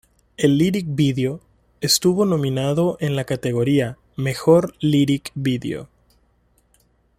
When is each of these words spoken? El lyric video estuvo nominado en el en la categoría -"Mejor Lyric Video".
El 0.35 0.57
lyric 0.57 0.87
video 0.89 1.39
estuvo 1.79 2.25
nominado 2.25 2.97
en 3.01 3.05
el 3.05 3.11
en 3.11 3.15
la 3.17 3.23
categoría 3.25 3.97
-"Mejor 4.17 4.73
Lyric 4.79 5.31
Video". 5.35 5.89